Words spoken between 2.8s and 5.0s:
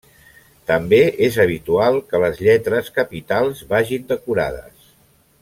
capitals vagin decorades.